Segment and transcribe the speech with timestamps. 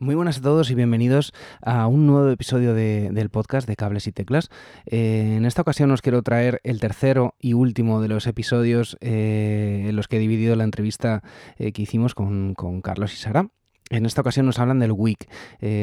[0.00, 4.12] Muy buenas a todos y bienvenidos a un nuevo episodio del podcast de Cables y
[4.12, 4.48] Teclas.
[4.86, 9.86] Eh, en esta ocasión os quiero traer el tercero y último de los episodios eh,
[9.88, 11.24] en los que he dividido la entrevista
[11.56, 13.48] eh, que hicimos con, Carlos y Sara.
[13.90, 15.28] En esta ocasión nos hablan del WIC.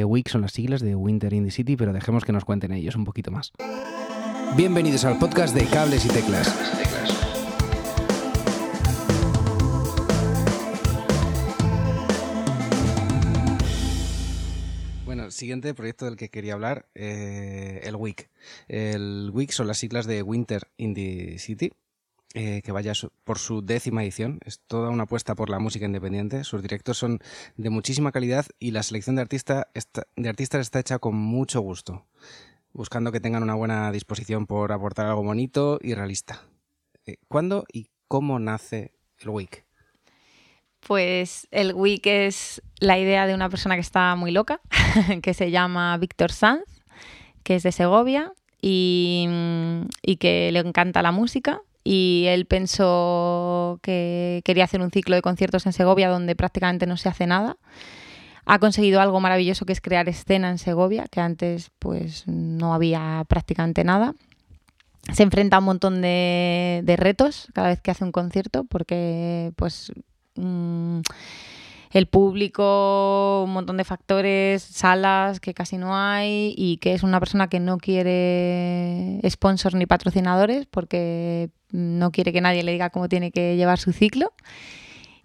[0.06, 2.96] WIC son las siglas de Winter in the City, pero dejemos que nos cuenten ellos
[2.96, 3.52] un poquito más.
[4.56, 6.85] Bienvenidos al podcast de Cables y Teclas.
[15.36, 18.30] Siguiente proyecto del que quería hablar, eh, el WIC.
[18.68, 21.74] El WIC son las siglas de Winter in the City,
[22.34, 22.94] eh, que vaya
[23.24, 24.40] por su décima edición.
[24.46, 26.44] Es toda una apuesta por la música independiente.
[26.44, 27.20] Sus directos son
[27.58, 29.26] de muchísima calidad y la selección de,
[30.16, 32.06] de artistas está hecha con mucho gusto,
[32.74, 36.44] buscando que tengan una buena disposición por aportar algo bonito y realista.
[37.06, 39.65] Eh, ¿Cuándo y cómo nace el WIC?
[40.88, 44.62] Pues el Week es la idea de una persona que está muy loca,
[45.24, 46.62] que se llama Víctor Sanz,
[47.42, 49.28] que es de Segovia y,
[50.20, 51.60] que le encanta la música.
[51.84, 56.98] Y él pensó que quería hacer un ciclo de conciertos en Segovia donde prácticamente no
[56.98, 57.58] se hace nada.
[58.46, 63.26] Ha conseguido algo maravilloso que es crear escena en Segovia, que antes pues no había
[63.28, 64.14] prácticamente nada
[65.14, 69.52] se enfrenta a un montón de, de, retos cada vez que hace un concierto porque
[69.56, 69.92] pues
[70.36, 71.02] Mm,
[71.96, 77.20] el público, un montón de factores, salas que casi no hay y que es una
[77.20, 83.08] persona que no quiere sponsors ni patrocinadores porque no quiere que nadie le diga cómo
[83.08, 84.34] tiene que llevar su ciclo.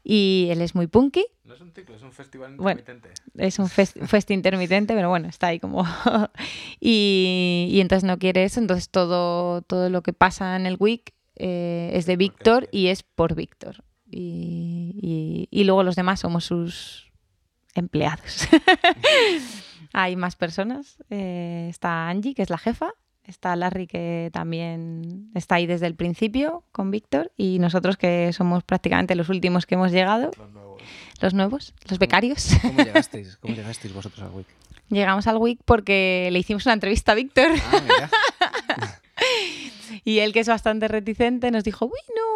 [0.05, 1.27] Y él es muy punky.
[1.44, 3.11] No es un ciclo, es un festival intermitente.
[3.36, 3.97] es un fest,
[4.31, 5.84] intermitente, pero bueno, está ahí como...
[6.81, 11.14] y, y, entonces no quiere eso, entonces todo, todo lo que pasa en el week
[11.34, 17.11] eh, es de Víctor y es por Víctor y, luego los demás somos sus
[17.75, 18.48] empleados.
[19.92, 20.98] Hay más personas.
[21.11, 22.92] Eh, está Angie, que es la jefa.
[23.25, 27.32] Está Larry, que también está ahí desde el principio con Víctor.
[27.37, 30.31] Y nosotros, que somos prácticamente los últimos que hemos llegado.
[31.20, 31.75] Los nuevos.
[31.88, 32.50] Los becarios.
[32.62, 33.37] ¿Cómo llegasteis?
[33.37, 34.47] ¿Cómo llegasteis vosotros al WIC?
[34.88, 37.50] Llegamos al WIC porque le hicimos una entrevista a Víctor.
[37.72, 38.99] Ah,
[40.04, 42.30] y él, que es bastante reticente, nos dijo, uy, no,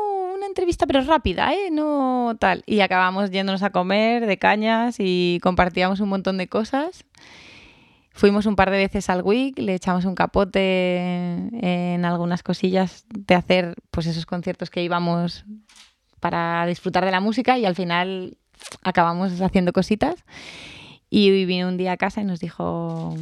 [0.55, 1.71] entrevista, pero rápida, ¿eh?
[1.71, 2.63] No tal.
[2.67, 7.05] Y acabamos yéndonos a comer de cañas y compartíamos un montón de cosas.
[8.13, 13.35] Fuimos un par de veces al WIC, le echamos un capote en algunas cosillas de
[13.35, 15.45] hacer pues esos conciertos que íbamos
[16.21, 18.39] para disfrutar de la música y al final
[18.83, 20.25] acabamos haciendo cositas.
[21.11, 23.17] Y vino un día a casa y nos dijo,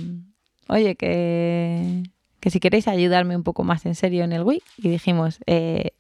[0.68, 2.02] oye, que,
[2.40, 4.62] que si queréis ayudarme un poco más en serio en el WIC.
[4.76, 5.92] Y dijimos, eh,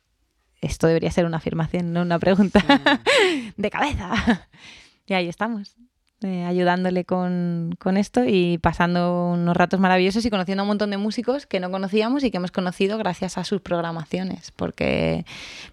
[0.62, 3.52] esto debería ser una afirmación, no una pregunta mm.
[3.60, 4.48] de cabeza.
[5.06, 5.76] y ahí estamos,
[6.22, 10.96] eh, ayudándole con, esto y pasando unos ratos maravillosos y conociendo a un montón de
[10.96, 15.26] músicos que no conocíamos y que hemos conocido gracias a sus programaciones, porque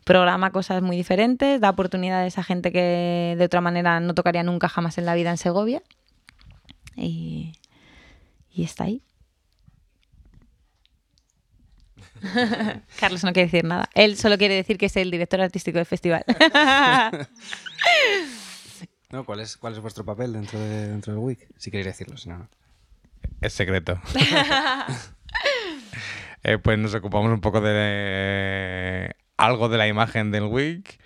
[0.03, 4.67] programa cosas muy diferentes, da oportunidades a gente que de otra manera no tocaría nunca
[4.69, 5.83] jamás en la vida en Segovia.
[6.95, 7.53] y
[8.57, 9.03] está ahí.
[12.99, 13.89] Carlos no quiere decir nada.
[13.93, 16.23] Él solo quiere decir que es el director artístico del festival.
[19.11, 21.47] no, ¿cuál es, ¿Cuál es vuestro papel dentro, de, dentro del WIC?
[21.57, 22.47] Si queréis decirlo, si no.
[23.41, 23.99] Es secreto.
[26.41, 30.97] Eh, pues nos ocupamos un poco de algo de la imagen del WIC.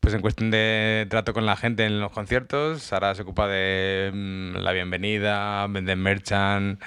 [0.00, 4.10] Pues en cuestión de trato con la gente en los conciertos, Sara se ocupa de
[4.12, 6.78] mm, la bienvenida, vender merchant,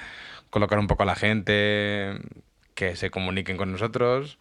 [0.50, 2.16] colocar un poco a la gente,
[2.78, 4.38] que se comuniquen con nosotros.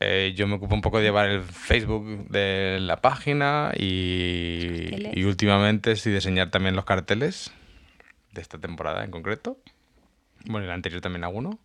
[0.00, 5.22] Eh, yo me ocupo un poco de llevar el Facebook de la página y, y,
[5.22, 7.52] últimamente sí diseñar también los carteles
[8.32, 9.58] de esta temporada en concreto.
[10.46, 11.60] Bueno, el anterior también alguno.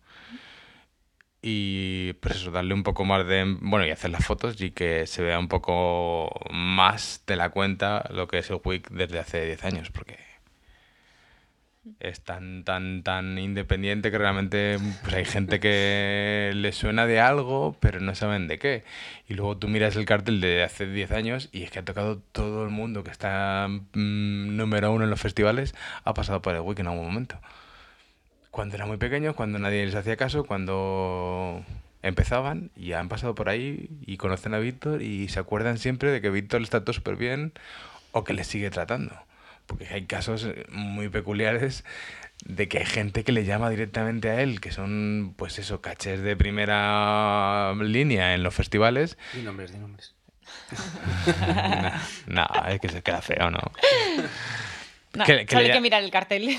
[1.42, 3.56] Y pues eso, darle un poco más de...
[3.60, 8.08] Bueno, y hacer las fotos y que se vea un poco más de la cuenta
[8.10, 10.16] lo que es el Wix desde hace 10 años, porque
[12.00, 17.76] es tan, tan, tan independiente que realmente pues, hay gente que le suena de algo,
[17.80, 18.84] pero no saben de qué.
[19.28, 22.18] Y luego tú miras el cartel de hace 10 años y es que ha tocado
[22.32, 25.74] todo el mundo que está mm, número uno en los festivales,
[26.04, 27.38] ha pasado por el Wiki en algún momento.
[28.50, 31.64] Cuando eran muy pequeños, cuando nadie les hacía caso, cuando
[32.02, 36.20] empezaban y han pasado por ahí y conocen a Víctor y se acuerdan siempre de
[36.20, 37.52] que Víctor está todo súper bien
[38.12, 39.26] o que les sigue tratando
[39.66, 41.84] porque hay casos eh, muy peculiares
[42.44, 46.22] de que hay gente que le llama directamente a él, que son, pues eso, cachés
[46.22, 49.18] de primera línea en los festivales.
[49.32, 50.14] Di nombres, di nombres.
[52.26, 53.60] no, es que se queda feo, ¿no?
[55.24, 56.48] que, solo hay que mirar el cartel.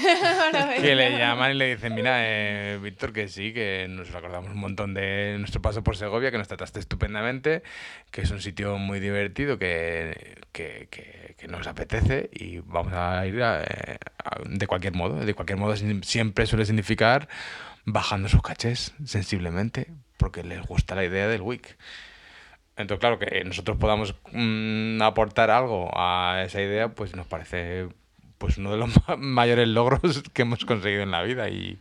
[0.82, 4.60] que le llaman y le dicen, mira, eh, Víctor, que sí, que nos acordamos un
[4.60, 7.64] montón de nuestro paso por Segovia, que nos trataste estupendamente,
[8.12, 13.40] que es un sitio muy divertido, que, que, que nos apetece y vamos a ir
[13.40, 13.98] eh,
[14.50, 15.24] de cualquier modo.
[15.24, 17.30] De cualquier modo siempre suele significar
[17.86, 21.78] bajando sus cachés sensiblemente, porque les gusta la idea del WIC.
[22.76, 27.90] Entonces, claro, que nosotros podamos mm, aportar algo a esa idea, pues nos parece
[28.38, 31.80] pues uno de los mayores logros que hemos conseguido en la vida y,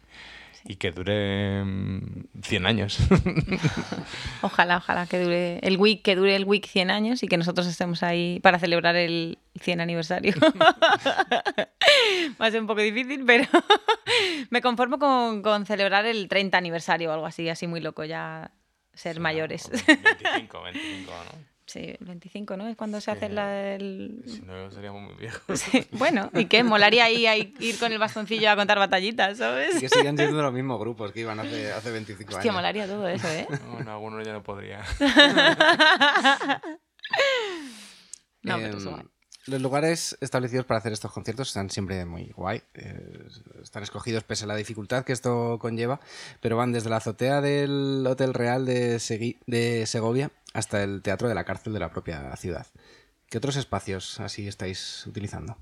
[0.69, 1.63] y que dure
[2.43, 2.99] 100 mm, años.
[4.43, 7.67] ojalá, ojalá que dure el week, que dure el week 100 años y que nosotros
[7.67, 10.35] estemos ahí para celebrar el 100 aniversario.
[12.41, 13.45] Va a ser un poco difícil, pero
[14.51, 18.51] me conformo con, con celebrar el 30 aniversario o algo así, así muy loco ya
[18.93, 19.71] ser mayores.
[19.71, 21.56] 25, 25, ¿no?
[21.76, 22.67] Sí, el 25, ¿no?
[22.69, 24.23] Es cuando se hace la, el...
[24.26, 25.62] Si no, seríamos muy viejos.
[25.93, 26.64] Bueno, ¿y qué?
[26.64, 29.78] Molaría ahí, ir con el bastoncillo a contar batallitas, ¿sabes?
[29.78, 32.38] que sigan siendo los mismos grupos que iban hace, hace 25 años.
[32.38, 33.46] Hostia, molaría todo eso, ¿eh?
[33.84, 34.78] No, algunos ya no podría.
[38.43, 39.08] no, pero eso em,
[39.47, 42.63] los lugares establecidos para hacer estos conciertos están siempre muy guay.
[42.75, 43.29] Eh,
[43.63, 46.01] están escogidos pese a la dificultad que esto conlleva,
[46.41, 49.01] pero van desde la azotea del Hotel Real de,
[49.47, 52.67] de Segovia hasta el Teatro de la Cárcel de la propia ciudad.
[53.29, 55.57] ¿Qué otros espacios así estáis utilizando?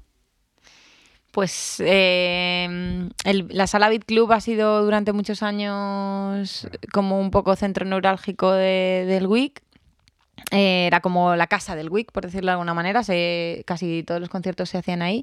[1.31, 7.85] Pues eh, la sala Beat Club ha sido durante muchos años como un poco centro
[7.85, 9.61] neurálgico del WIC
[10.51, 13.03] era como la casa del WIC, por decirlo de alguna manera.
[13.65, 15.23] casi todos los conciertos se hacían ahí.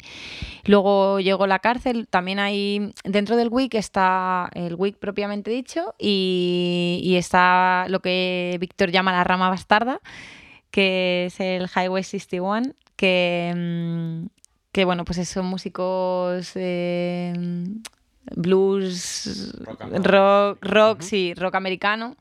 [0.65, 2.07] Luego llegó la cárcel.
[2.09, 2.93] También hay.
[3.03, 9.23] Dentro del WIC está el WIC propiamente dicho y, está lo que Víctor llama la
[9.23, 9.99] rama bastarda,
[10.71, 13.53] que es el Highway 61, que.
[13.55, 14.27] Mm,
[14.71, 16.51] que bueno, pues son músicos.
[16.55, 17.33] Eh,
[18.35, 19.53] blues,
[20.03, 22.15] rock, rock, sí, rock americano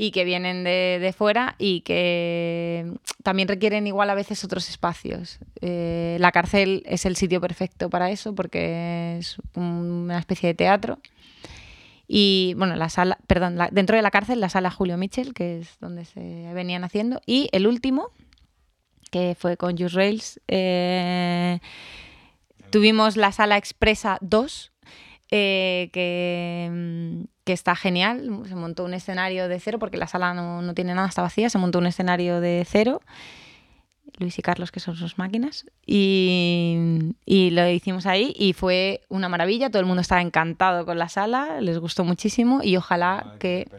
[0.00, 2.86] y que vienen de, fuera y que
[3.24, 5.40] también requieren igual a veces otros espacios.
[5.60, 11.00] Eh, la cárcel es el sitio perfecto para eso porque es una especie de teatro.
[12.06, 15.78] Y bueno, la sala, perdón, dentro de la cárcel, la sala Julio Mitchell, que es
[15.80, 16.20] donde se
[16.54, 17.20] venían haciendo.
[17.26, 18.12] Y el último,
[19.10, 21.58] que fue con Just Rails, eh,
[22.70, 24.72] tuvimos la sala Expresa 2,
[25.30, 28.42] eh, que que está genial.
[28.46, 31.48] Se montó un escenario de cero, porque la sala no, tiene nada, está vacía.
[31.48, 33.00] Se montó un escenario de cero.
[34.18, 39.70] Luis y Carlos, que son sus máquinas, y, lo hicimos ahí y fue una maravilla,
[39.70, 43.70] todo el mundo estaba encantado con la sala, les gustó muchísimo y ojalá que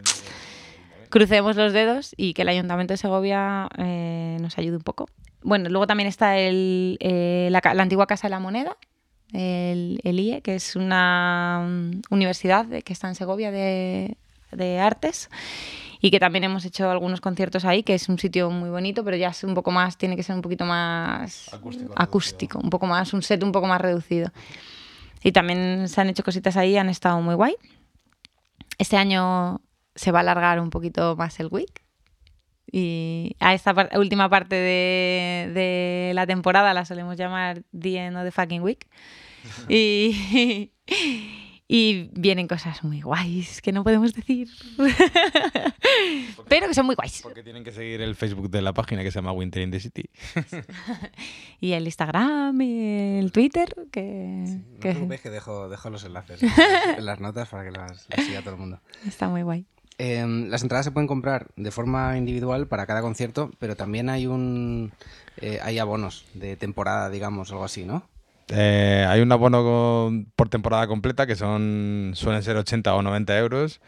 [1.10, 5.08] crucemos los dedos y que el Ayuntamiento de Segovia eh, nos ayude un poco.
[5.42, 8.78] Bueno, luego también está eh, la, antigua Casa de la Moneda,
[9.34, 14.18] el, IE, que es una mm, universidad que está en Segovia de,
[14.82, 15.30] artes
[16.02, 19.18] y que también hemos hecho algunos conciertos ahí, que es un sitio muy bonito, pero
[19.18, 21.52] ya es un poco más, tiene que ser un poquito más
[21.96, 24.32] acústico, un poco más, un set un poco más reducido.
[25.22, 27.56] Y también se han hecho cositas ahí, han estado muy guay.
[28.78, 29.62] Este año
[29.94, 31.84] se va a alargar un poquito más el week.
[32.72, 38.24] Y a esta última parte de, de, la temporada la solemos llamar The End of
[38.24, 38.88] the Fucking Week.
[39.70, 40.72] y,
[41.72, 44.50] y vienen cosas muy guays que no podemos decir.
[46.48, 47.22] Pero que son muy guays.
[47.22, 49.80] Porque tienen que seguir el Facebook de la página que se llama Winter in the
[49.80, 50.10] City.
[51.60, 53.76] y el Instagram y el Twitter.
[53.92, 55.20] Que, no que...
[55.20, 58.82] que dejo, dejo, los enlaces en las notas para que las, siga todo el mundo.
[59.06, 59.68] Está muy guay.
[60.02, 64.28] Em, las entradas se pueden comprar de forma individual para cada concierto, pero también hay
[64.28, 64.94] un
[65.42, 68.08] eh, hay abonos de temporada, digamos, algo así, ¿no?
[68.48, 73.82] Eh, hay un abono por temporada completa que son suelen ser 80 o 90 euros,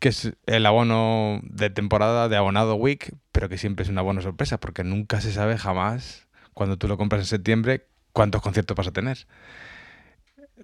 [0.00, 4.20] que es el abono de temporada de abonado week, pero que siempre es un abono
[4.20, 8.88] sorpresa porque nunca se sabe jamás cuando tú lo compras en septiembre cuántos conciertos vas
[8.88, 9.28] a tener.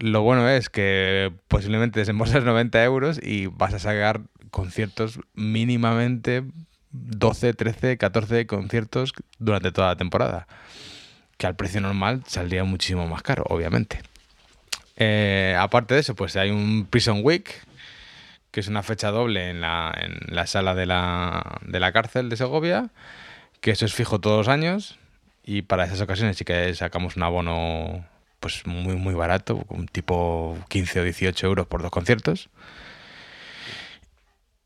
[0.01, 6.45] Lo bueno es que posiblemente desembolsas 90 euros y vas a sacar conciertos mínimamente
[6.93, 10.47] 12, 13, 14 conciertos durante toda la temporada
[11.41, 14.03] que al precio normal saldría muchísimo más caro, obviamente.
[14.97, 17.51] Eh, aparte de eso, pues hay un Prison Week,
[18.51, 22.29] que es una fecha doble en la, en la sala de la, de la cárcel
[22.29, 22.91] de Segovia,
[23.63, 24.99] que eso es fijo todos los años,
[25.43, 28.05] y para esas ocasiones sí que sacamos un abono
[28.39, 32.51] pues muy muy barato, un tipo 15 o 18 euros por dos conciertos.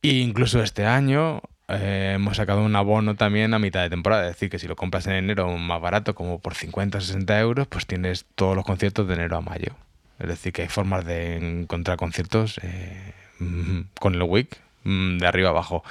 [0.04, 4.25] E incluso este año eh, hemos sacado un abono también a mitad de temporada.
[4.25, 7.40] Es decir, que si lo compras en enero más barato, como por 50 o 60
[7.40, 9.75] euros, pues tienes todos los conciertos de enero a mayo.
[10.18, 13.14] Es decir, que hay formas de encontrar conciertos eh,
[13.99, 15.82] con el week mm, de arriba abajo.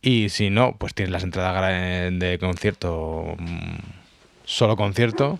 [0.00, 1.70] Y si no, pues tienes las entradas
[2.18, 3.76] de concierto, mm,
[4.44, 5.38] solo concierto,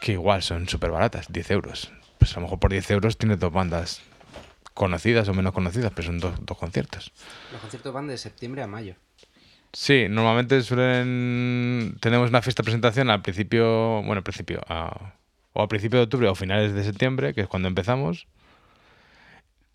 [0.00, 1.90] que igual son súper baratas, 10 euros.
[2.18, 4.00] Pues a lo mejor por 10 euros tienes dos bandas
[4.76, 7.10] conocidas o menos conocidas, pero son dos, dos conciertos.
[7.50, 8.94] Los conciertos van de septiembre a mayo.
[9.72, 15.68] Sí, normalmente suelen tenemos una fiesta de presentación al principio, bueno, al principio, o al
[15.68, 18.26] principio de octubre o finales de septiembre, que es cuando empezamos.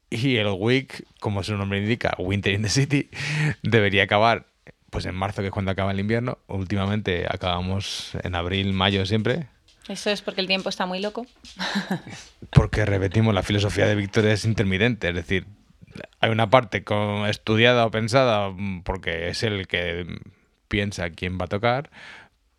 [0.09, 3.09] Y el week, como su nombre indica, Winter in the City,
[3.63, 4.45] debería acabar
[4.91, 6.37] pues en marzo, que es cuando acaba el invierno.
[6.47, 9.47] Últimamente acabamos en abril, mayo siempre,
[9.87, 11.25] eso es porque el tiempo está muy loco.
[12.51, 15.45] porque repetimos, la filosofía de Víctor es intermitente, es decir,
[16.19, 18.51] hay una parte con, estudiada o pensada
[18.83, 20.05] porque es el que
[20.67, 21.89] piensa quién va a tocar,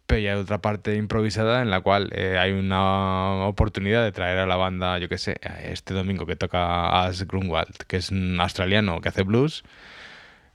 [0.07, 4.47] pero hay otra parte improvisada en la cual eh, hay una oportunidad de traer a
[4.47, 9.00] la banda, yo qué sé, este domingo que toca As Grunwald, que es un australiano
[9.00, 9.64] que hace blues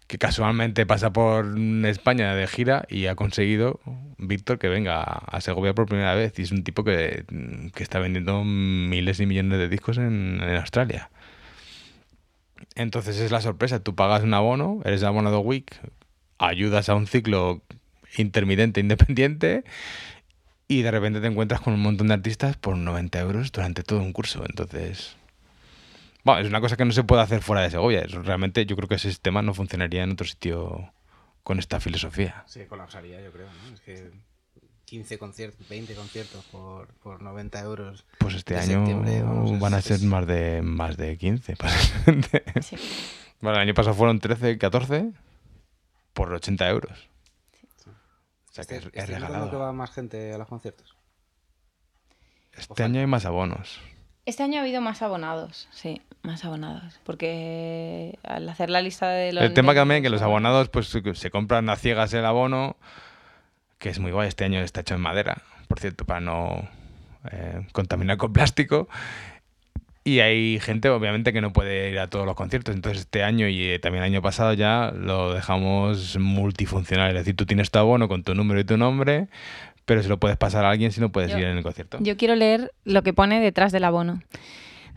[0.08, 3.82] que casualmente pasa por España de gira y ha conseguido
[4.18, 6.40] Víctor que venga a Segovia por primera vez.
[6.40, 7.26] Y es un tipo que,
[7.76, 11.10] está vendiendo miles y millones de discos en, Australia.
[12.76, 13.84] Entonces es la sorpresa.
[13.84, 15.78] Tú pagas un abono, eres abonado week,
[16.38, 17.62] ayudas a un ciclo
[18.18, 19.66] intermitente independiente
[20.70, 24.00] y de repente te encuentras con un montón de artistas por 90 euros durante todo
[24.00, 24.44] un curso.
[24.48, 25.17] Entonces
[26.27, 28.03] bueno, es una cosa que no se puede hacer fuera de Segovia.
[28.05, 30.91] Realmente yo creo que ese sistema no funcionaría en otro sitio
[31.41, 32.43] con esta filosofía.
[32.48, 33.48] Sí, colapsaría, yo creo.
[33.48, 33.74] ¿no?
[33.74, 34.12] Es que
[34.84, 38.05] 15 conciertos, 20 conciertos por, por 90 euros.
[38.17, 38.84] Pues este año
[39.57, 41.55] van a ser más de más de 15.
[42.62, 42.75] Sí.
[43.39, 45.13] Bueno, el año pasado fueron 13, 14
[46.12, 47.07] por 80 euros.
[48.50, 49.50] O sea que este, es, este regalado.
[49.50, 50.93] que va más gente a los conciertos?
[52.51, 53.79] Este año hay más abonos.
[54.27, 57.00] Este año ha habido más abonados, sí, más abonados.
[57.05, 59.41] Porque al hacer la lista de los.
[59.41, 62.75] El tema también que los abonados pues se compran a ciegas el abono,
[63.79, 64.27] que es muy guay.
[64.27, 66.67] Este año está hecho en madera, por cierto, para no
[67.31, 68.89] eh, contaminar con plástico.
[70.03, 72.75] Y hay gente, obviamente, que no puede ir a todos los conciertos.
[72.75, 77.12] Entonces, este año y eh, también el año pasado ya lo dejamos multifuncional.
[77.12, 79.29] Es decir, tú tienes tu abono con tu número y tu nombre,
[79.88, 81.98] pero se lo puedes pasar a alguien si no puedes ir en el concierto.
[82.01, 84.20] Yo quiero leer lo que pone detrás del abono.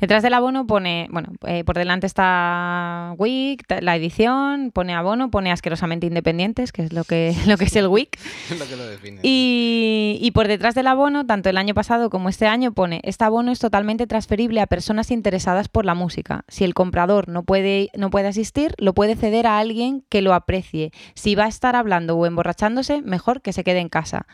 [0.01, 5.53] Detrás del abono pone, bueno, eh, por delante está WIC, la edición, pone abono, pone
[5.53, 8.19] asquerosamente independientes, que es lo que, lo que es el WIC.
[8.59, 9.21] lo que lo define.
[9.23, 13.25] Y, y, por detrás del abono, tanto el año pasado como este año, pone, este
[13.25, 16.45] abono es totalmente transferible a personas interesadas por la música.
[16.49, 20.33] Si el comprador no puede, no puede asistir, lo puede ceder a alguien que lo
[20.33, 20.93] aprecie.
[21.15, 24.27] Si va a estar hablando o emborrachándose, mejor que se quede en casa.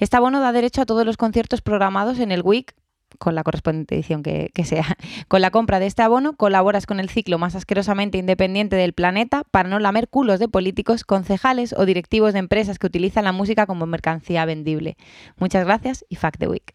[0.00, 2.74] Este abono da derecho a todos los conciertos programados en el WIC
[3.18, 4.96] con la correspondiente edición que, sea.
[5.28, 9.44] Con la compra de este abono colaboras con el ciclo más asquerosamente independiente del planeta
[9.50, 13.66] para no lamer culos de políticos, concejales o directivos de empresas que utilizan la música
[13.66, 14.96] como mercancía vendible.
[15.38, 16.74] Muchas gracias y fuck the week.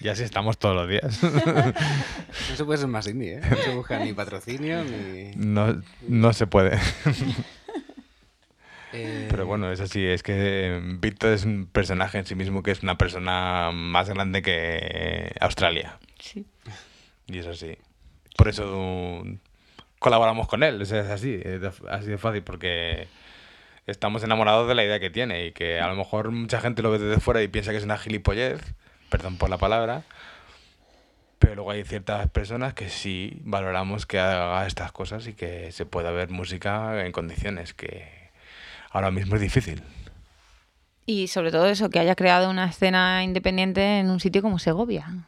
[0.00, 1.22] Y así estamos todos los días.
[2.50, 3.40] no se puede ser más indie, ¿eh?
[3.50, 5.32] No se busca ni patrocinio ni...
[5.36, 6.78] No, no se puede.
[8.92, 12.82] Pero bueno, es así, es que Víctor es un personaje en sí mismo que es
[12.82, 15.98] una persona más grande que Australia.
[16.18, 16.46] Sí.
[17.26, 17.76] Y es así.
[18.36, 19.24] Por eso
[19.98, 23.06] colaboramos con él, es así, es así de fácil, porque
[23.86, 26.90] estamos enamorados de la idea que tiene y que a lo mejor mucha gente lo
[26.90, 28.60] ve desde fuera y piensa que es una gilipollez,
[29.10, 30.02] perdón por la palabra,
[31.38, 35.86] pero luego hay ciertas personas que sí valoramos que haga estas cosas y que se
[35.86, 38.19] pueda ver música en condiciones que
[38.90, 39.82] ahora mismo es difícil.
[41.06, 45.24] Y sobre todo eso, que haya creado una escena independiente en un sitio como Segovia.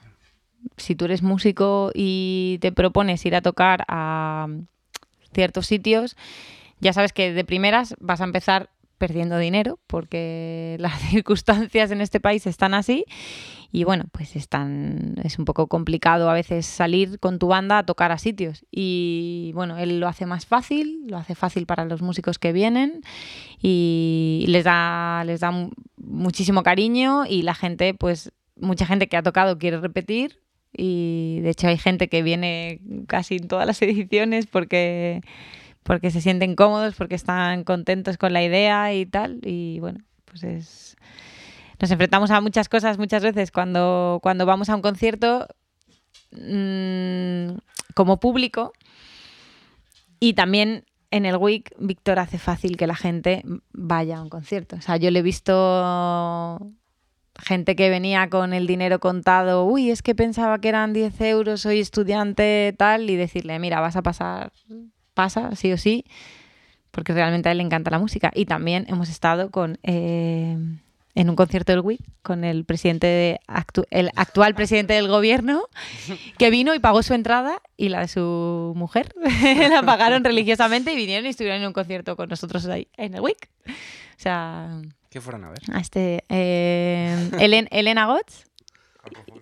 [0.77, 4.47] Si tú eres músico y te propones ir a tocar a
[5.33, 6.17] ciertos sitios,
[6.81, 8.71] ya sabes que de primeras vas a empezar
[9.03, 13.05] perdiendo dinero porque las circunstancias en este país están así
[13.73, 17.87] y bueno, pues están, es un poco complicado a veces salir con tu banda a
[17.87, 18.65] tocar a sitios.
[18.71, 23.01] Y bueno, él lo hace más fácil, lo hace fácil para los músicos que vienen
[23.61, 25.51] y les da, les da
[25.97, 30.39] muchísimo cariño y la gente, pues mucha gente que ha tocado quiere repetir
[30.73, 35.23] y de hecho hay gente que viene casi en todas las ediciones porque
[35.83, 39.41] porque se sienten cómodos, porque están contentos con la idea y tal.
[39.43, 40.97] Y bueno, pues es,
[41.81, 45.49] nos enfrentamos a muchas cosas muchas veces cuando, cuando vamos a un concierto
[46.31, 47.57] mm,
[47.95, 48.73] como público
[50.21, 54.77] y también en el WIC, Víctor hace fácil que la gente vaya a un concierto.
[54.77, 56.73] O sea, yo le he visto
[57.39, 61.61] gente que venía con el dinero contado, uy, es que pensaba que eran 10 euros,
[61.61, 64.53] soy estudiante, tal, y decirle, mira, vas a pasar,
[65.15, 66.05] pasa, sí o sí,
[66.91, 68.31] porque realmente a él le encanta la música.
[68.35, 70.57] Y también hemos estado con eh,
[71.15, 73.41] en un concierto del WIC con el presidente
[73.91, 75.65] el actual presidente del gobierno
[76.39, 79.15] que vino y pagó su entrada y la de su mujer
[79.71, 83.21] la pagaron religiosamente y vinieron y estuvieron en un concierto con nosotros ahí en el
[83.21, 83.49] WIC.
[83.69, 85.59] O sea, ¿qué fueron a ver?
[85.73, 88.45] A este eh, Elena Gotts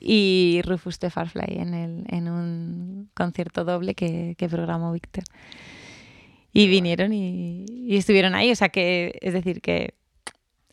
[0.01, 5.25] y Rufus de Farfly en, el, en un concierto doble que, que programó Víctor.
[6.53, 8.51] Y vinieron y, y, estuvieron ahí.
[8.51, 9.95] O sea que, es decir, que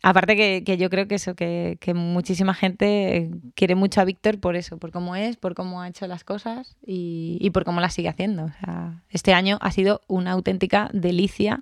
[0.02, 4.78] Aparte que, yo creo que eso, que, muchísima gente quiere mucho a Víctor por eso,
[4.78, 8.50] por cómo es, por cómo ha hecho las cosas y, por cómo las sigue haciendo.
[9.10, 11.60] este año ha sido una auténtica delicia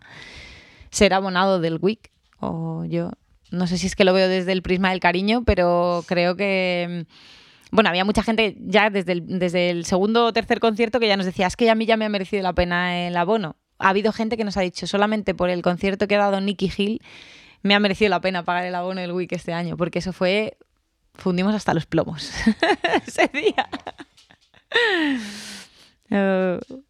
[0.90, 2.10] ser abonado del WIC.
[2.38, 3.12] O yo
[3.50, 7.06] no sé si es que lo veo desde el prisma del cariño, pero creo que
[7.70, 11.16] bueno, había mucha gente ya desde el, desde el segundo o tercer concierto que ya
[11.16, 13.56] nos decía, es que a mí ya me ha merecido la pena el abono.
[13.78, 16.72] Ha habido gente que nos ha dicho, solamente por el concierto que ha dado Nicky
[16.76, 17.02] Hill,
[17.62, 20.56] me ha merecido la pena pagar el abono del Wiki este año, porque eso fue.
[21.14, 22.30] Fundimos hasta los plomos
[23.06, 23.68] ese día.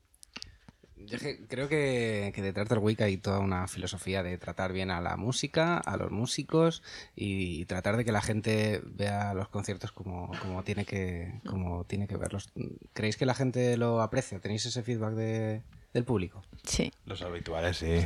[1.07, 5.17] Yo creo que, detrás del Wiki hay toda una filosofía de tratar bien a la
[5.17, 6.83] música, a los músicos
[7.15, 10.31] y, tratar de que la gente vea los conciertos como,
[10.65, 12.51] tiene, que, como tiene que verlos.
[12.93, 14.41] ¿Creéis que la gente lo aprecia?
[14.41, 16.43] ¿Tenéis ese feedback del público?
[16.65, 16.93] Sí.
[17.05, 18.05] Los habituales, sí.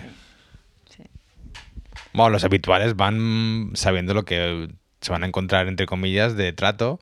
[2.12, 4.68] Bueno, los habituales van sabiendo lo que
[5.00, 7.00] se van a encontrar, entre comillas, de trato.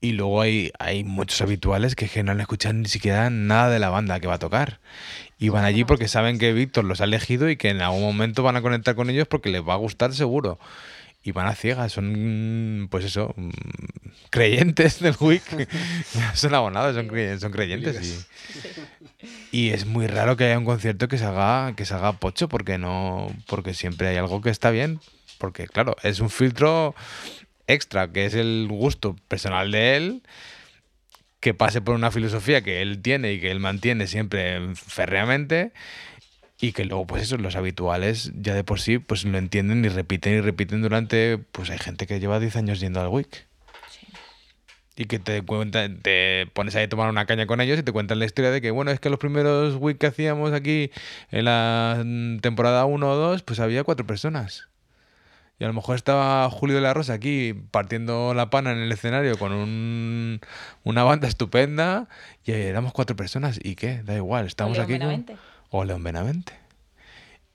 [0.00, 3.90] Y luego hay, hay muchos habituales que, no le escuchan ni siquiera nada de la
[3.90, 4.80] banda que va a tocar.
[5.38, 8.42] Y van allí porque saben que Víctor los ha elegido y que en algún momento
[8.42, 10.58] van a conectar con ellos porque les va a gustar seguro.
[11.22, 13.50] Y van a ciegas, son, pues eso, mm,
[14.30, 15.68] creyentes del WIC.
[16.34, 18.26] son abonados, son, son creyentes.
[19.52, 22.78] Y, y es muy raro que haya un concierto que salga, que salga pocho, porque
[22.78, 23.30] no.
[23.46, 24.98] Porque siempre hay algo que está bien.
[25.36, 26.94] Porque, claro, es un filtro
[27.72, 30.22] extra, que es el gusto personal de él,
[31.40, 35.72] que pase por una filosofía que él tiene y que él mantiene siempre férreamente.
[36.62, 39.88] Y que luego, pues eso, los habituales ya de por sí, pues lo entienden y
[39.88, 41.38] repiten y repiten durante.
[41.38, 43.46] Pues hay gente que lleva 10 años yendo al WIC
[45.00, 47.90] y que te cuentan, te pones ahí a tomar una caña con ellos y te
[47.90, 50.90] cuentan la historia de que, bueno, es que los primeros week que hacíamos aquí
[51.30, 52.04] en la
[52.42, 54.69] temporada 1 o 2, pues había cuatro personas.
[55.60, 58.90] Y a lo mejor estaba Julio de la Rosa aquí partiendo la pana en el
[58.90, 60.40] escenario con un,
[60.84, 62.08] una banda estupenda
[62.44, 63.60] y éramos cuatro personas.
[63.62, 64.02] ¿Y qué?
[64.02, 64.98] Da igual, estamos aquí.
[64.98, 65.26] Con...
[65.68, 66.54] O León Benavente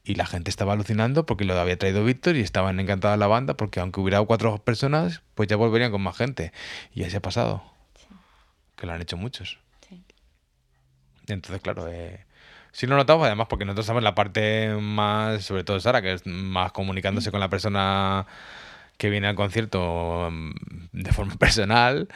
[0.05, 3.57] y la gente estaba alucinando porque lo había traído Víctor y estaban encantadas la banda
[3.57, 6.53] porque aunque hubiera cuatro personas, pues ya volverían con más gente.
[6.93, 7.63] Y así ha pasado.
[8.75, 9.57] Que lo han hecho muchos.
[9.89, 10.03] Sí.
[11.27, 12.23] entonces, claro, eh,
[12.75, 16.27] sí lo notamos además porque nosotros sabemos la parte más, sobre todo Sara, que es
[16.27, 18.25] más comunicándose con la persona
[18.97, 20.51] que viene al concierto mm,
[20.91, 22.09] de forma personal.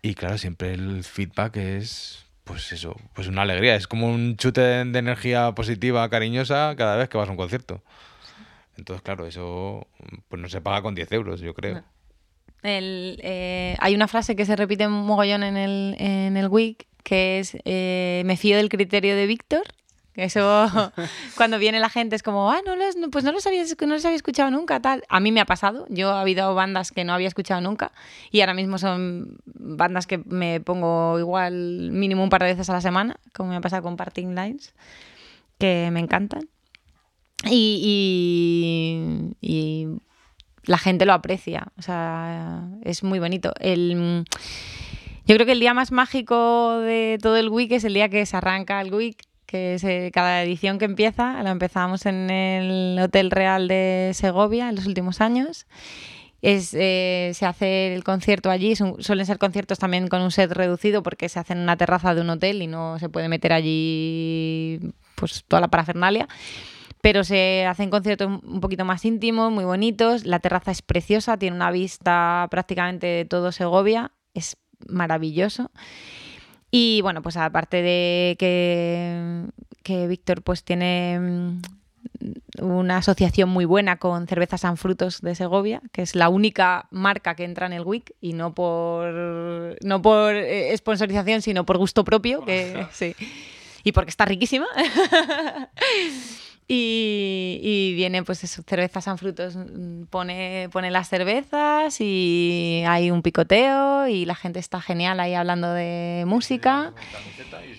[0.00, 3.74] Y claro, siempre el feedback es pues eso, pues una alegría.
[3.74, 7.82] Es como un chute de, energía positiva, cariñosa, cada vez que vas a un concierto.
[8.76, 9.88] Entonces, claro, eso
[10.28, 11.82] pues no se paga con 10 euros, yo creo.
[12.62, 17.40] Eh, hay una frase que se repite un mogollón en el, en el WIC, que
[17.40, 19.64] es eh, me fío del criterio de Víctor
[20.18, 20.66] eso,
[21.36, 24.04] cuando viene la gente es como, ah, no los, pues no los, había, no los
[24.04, 25.04] había escuchado nunca, tal.
[25.08, 25.86] A mí me ha pasado.
[25.88, 27.92] Yo ha habido bandas que no había escuchado nunca
[28.32, 32.72] y ahora mismo son bandas que me pongo igual mínimo un par de veces a
[32.72, 34.74] la semana, como me ha pasado con Parting Lines,
[35.58, 36.48] que me encantan.
[37.48, 39.86] Y, y,
[40.64, 41.68] la gente lo aprecia.
[41.78, 43.52] O sea, es muy bonito.
[43.60, 44.24] El,
[45.28, 48.26] yo creo que el día más mágico de todo el week es el día que
[48.26, 52.98] se arranca el week que es eh, cada edición que empieza, la empezamos en el
[53.00, 55.66] Hotel Real de Segovia en los últimos años.
[56.42, 61.02] Es, eh, se hace el concierto allí, suelen ser conciertos también con un set reducido
[61.02, 64.78] porque se hace en una terraza de un hotel y no se puede meter allí
[65.14, 66.28] pues toda la parafernalia.
[67.00, 70.26] Pero se hacen conciertos un poquito más íntimos, muy bonitos.
[70.26, 75.70] La terraza es preciosa, tiene una vista prácticamente de todo Segovia, es maravilloso.
[76.70, 79.46] Y bueno, pues aparte de que,
[79.82, 81.60] que Víctor pues tiene mm,
[82.60, 87.34] una asociación muy buena con Cerveza San Frutos de Segovia, que es la única marca
[87.34, 92.04] que entra en el WIC y no por no por eh, sponsorización, sino por gusto
[92.04, 93.14] propio, que sí.
[93.84, 94.66] y porque está riquísima.
[96.70, 103.22] Y, viene, pues eso, cervezas San Frutos, mm, pone, pone las cervezas y hay un
[103.22, 106.92] picoteo y la gente está genial ahí hablando de música.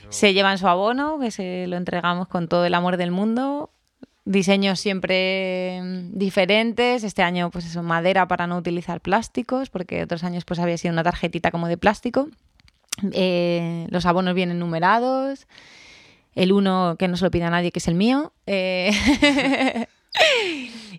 [0.09, 3.69] Se llevan su abono, que se lo entregamos con todo el amor del mundo.
[4.25, 7.03] Diseños siempre mm, diferentes.
[7.03, 10.93] Este año, pues eso, madera para no utilizar plásticos, porque otros años pues había sido
[10.93, 12.27] una tarjetita como de plástico.
[13.13, 15.45] Eh, los abonos vienen numerados
[16.39, 18.31] el uno que no se lo pide a nadie, que es el mío.
[18.45, 18.91] Eh,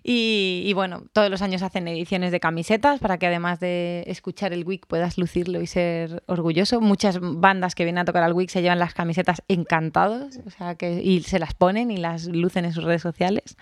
[0.03, 4.63] y, bueno, todos los años hacen ediciones de camisetas para que además de escuchar el
[4.63, 6.79] WIC puedas lucirlo y ser orgulloso.
[6.79, 10.75] Muchas bandas que vienen a tocar al WIC se llevan las camisetas encantados o sea,
[10.75, 13.57] que, y se las ponen y las lucen en sus redes sociales.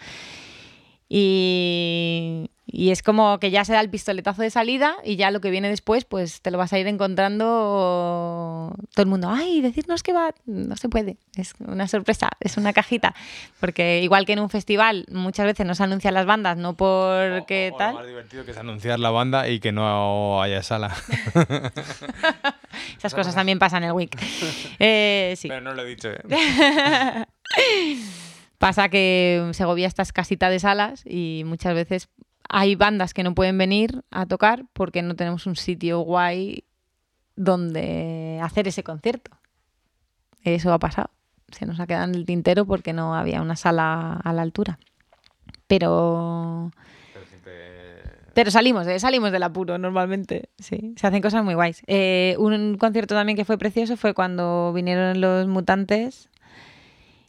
[1.07, 5.41] Y, y es como que ya se da el pistoletazo de salida y ya lo
[5.41, 9.29] que viene después, pues te lo vas a ir encontrando todo el mundo.
[9.31, 11.17] Ay, decirnos que va, no se puede.
[11.35, 13.15] Es una sorpresa, es una cajita.
[13.59, 17.73] Porque igual que en un festival, muchas veces no se anuncian las bandas, no porque
[17.75, 17.93] tal.
[17.93, 20.95] Lo más divertido que es anunciar la banda y que no haya sala.
[22.97, 24.15] Esas cosas también pasan en el week.
[24.79, 25.47] Eh, sí.
[25.47, 26.09] Pero no lo he dicho.
[26.09, 27.25] ¿eh?
[28.57, 32.09] Pasa que Segovia está escasita de salas y muchas veces
[32.49, 36.65] hay bandas que no pueden venir a tocar porque no tenemos un sitio guay
[37.35, 39.31] donde hacer ese concierto.
[40.43, 41.11] Eso ha pasado.
[41.51, 44.79] Se nos ha quedado en el tintero porque no había una sala a la altura.
[45.67, 46.71] Pero...
[48.33, 48.99] Pero salimos, ¿eh?
[48.99, 50.93] salimos del apuro normalmente, sí.
[50.95, 51.81] Se hacen cosas muy guays.
[51.87, 56.29] Eh, un concierto también que fue precioso fue cuando vinieron los mutantes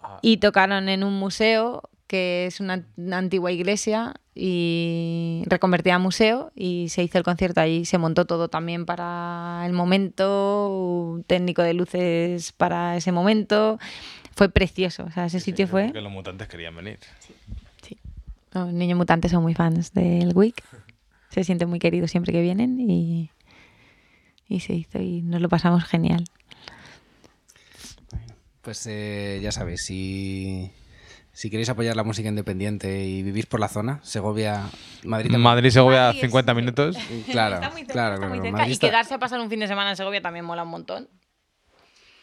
[0.03, 0.19] ah.
[0.23, 6.88] y tocaron en un museo que es una, antigua iglesia y reconvertida a museo y
[6.88, 12.53] se hizo el concierto ahí, se montó todo también para el momento, técnico de luces
[12.53, 13.79] para ese momento,
[14.35, 15.92] fue precioso, o sea, ese sitio fue...
[15.92, 16.98] Que los mutantes querían venir.
[17.83, 17.98] Sí,
[18.53, 20.64] Los niños mutantes son muy fans del WIC,
[21.29, 23.31] se sienten muy queridos siempre que vienen y,
[24.48, 26.24] y se hizo y nos lo pasamos genial.
[28.62, 30.70] Pues eh, ya sabéis, si
[31.40, 34.68] si queréis apoyar la música independiente y vivir por la zona, Segovia,
[35.05, 35.35] Madrid.
[35.38, 36.98] Madrid, Segovia, 50 minutos.
[37.31, 40.68] Claro, claro, Y quedarse a pasar un fin de semana en Segovia también mola un
[40.68, 41.09] montón.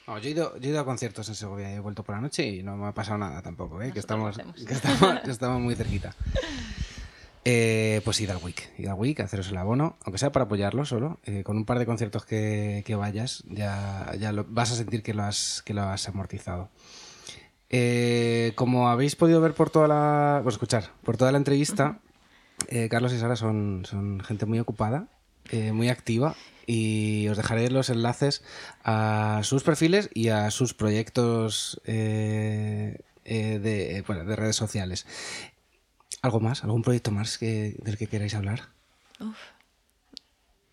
[0.06, 2.78] yo, he ido, a conciertos en Segovia y he vuelto por la noche y no
[2.78, 3.92] me ha pasado nada tampoco, ¿eh?
[3.92, 4.38] que, estamos,
[5.28, 6.14] estamos, muy cerquita.
[7.44, 10.86] Eh, pues id al Week, id al Week, haceros el abono, aunque sea para apoyarlo
[10.86, 15.16] solo, eh, con un par de conciertos que, vayas, ya, ya vas a sentir que
[15.16, 16.70] lo has, que lo has amortizado.
[17.70, 20.40] Eh, como habéis podido ver por toda la.
[20.44, 22.00] Pues escuchar, por toda la entrevista,
[22.68, 25.08] eh, Carlos y Sara son, son gente muy ocupada,
[25.52, 26.36] eh, muy activa.
[26.66, 28.44] Y os dejaré los enlaces
[28.84, 35.06] a sus perfiles y a sus proyectos de, de, redes sociales.
[36.22, 36.66] ¿Algo más?
[36.66, 38.64] ¿Algún proyecto más que, del que queráis hablar?
[39.22, 39.38] Uf.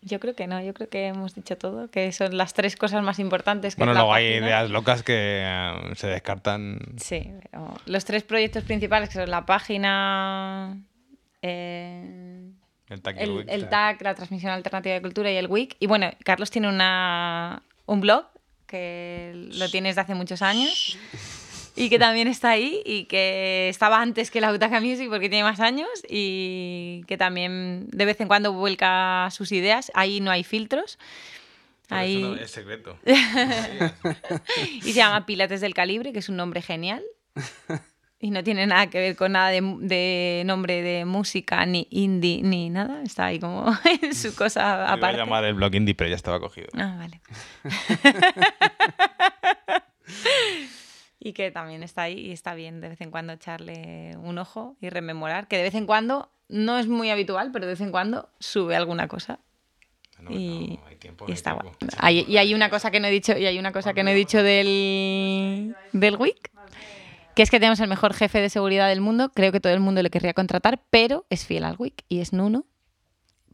[0.05, 3.01] Yo creo que no, yo creo que hemos dicho todo, que son las tres cosas
[3.01, 3.75] más importantes.
[3.75, 6.79] Que bueno, luego hay ideas locas que eh, se descartan.
[6.97, 7.33] Sí,
[7.87, 10.77] los tres proyectos principales que son la página,
[11.41, 12.51] eh,
[12.87, 15.77] el, TAC, la transmisión alternativa de cultura y el WIC.
[15.79, 18.27] Y bueno, Carlos tiene una, un blog
[18.67, 20.99] que lo tiene desde hace muchos años
[21.75, 25.43] y que también está ahí y que estaba antes que la Butaca Music porque tiene
[25.43, 29.91] más años y que también de vez en cuando vuelca sus ideas.
[29.93, 30.97] Ahí no hay filtros.
[31.89, 32.37] Ahí...
[32.41, 32.97] es secreto.
[34.73, 37.03] y se llama Pilates del Calibre, que es un nombre genial.
[38.19, 42.69] Y no tiene nada que ver con nada de, nombre de música, ni indie, ni
[42.69, 43.03] nada.
[43.03, 43.65] Está ahí como
[44.01, 45.15] en su cosa aparte.
[45.15, 46.69] Iba a llamar el blog indie, pero ya estaba cogido.
[46.73, 47.21] Ah, vale
[51.25, 54.77] y que también está ahí y está bien de vez en cuando echarle un ojo
[54.79, 57.89] y rememorar, que de vez en cuando, no es muy habitual, pero de vez en
[57.89, 59.39] cuando sube alguna cosa.
[60.29, 60.79] y,
[61.27, 62.25] está guay.
[62.27, 64.13] y hay una cosa que no he dicho, y hay una cosa que no he
[64.13, 66.51] dicho del, del WIC,
[67.33, 69.79] que es que tenemos el mejor jefe de seguridad del mundo, creo que todo el
[69.79, 72.65] mundo le querría contratar, pero es fiel al WIC y es Nuno.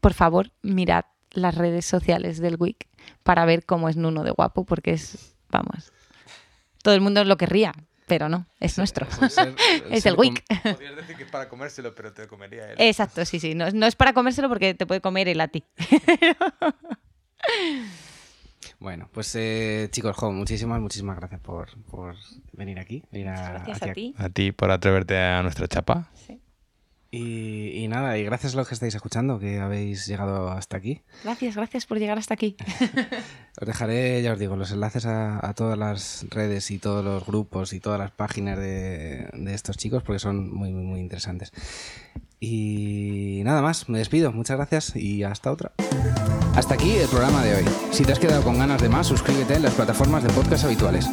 [0.02, 2.86] Por favor, mirad las redes sociales del WIC
[3.22, 5.90] para ver cómo es Nuno de guapo, porque es, vamos,
[6.82, 7.72] todo el mundo lo querría,
[8.06, 9.06] pero no, es nuestro.
[9.90, 10.44] es el WIC.
[10.62, 12.76] Podrías decir que es para comérselo, pero te comería él.
[12.78, 13.54] Exacto, sí, sí.
[13.54, 15.64] No, es para comérselo porque te puede comer él a ti.
[18.78, 21.68] Bueno, pues eh, chicos, jo, muchísimas, muchísimas gracias por,
[22.52, 23.04] venir aquí.
[23.12, 24.12] gracias a, ti.
[24.18, 26.10] A ti por atreverte a nuestra chapa.
[26.14, 26.41] Sí.
[27.14, 31.02] Y, nada, y gracias a los que estáis escuchando, que habéis llegado hasta aquí.
[31.22, 32.56] Gracias, gracias por llegar hasta aquí.
[33.60, 37.74] os dejaré, ya os digo, los enlaces a, todas las redes y todos los grupos
[37.74, 41.52] y todas las páginas de, estos chicos porque son muy, muy, muy interesantes.
[42.40, 44.32] Y nada más, me despido.
[44.32, 45.72] Muchas gracias y hasta otra.
[46.54, 47.64] Hasta aquí el programa de hoy.
[47.90, 51.10] Si te has quedado con ganas de más, suscríbete en las plataformas de podcast habituales.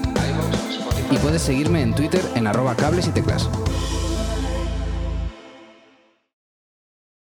[1.12, 3.50] Y puedes seguirme en Twitter en arroba cables y teclas.